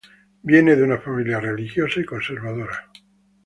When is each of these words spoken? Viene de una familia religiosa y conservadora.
Viene 0.41 0.75
de 0.75 0.81
una 0.81 0.97
familia 0.97 1.39
religiosa 1.39 1.99
y 1.99 2.05
conservadora. 2.05 2.89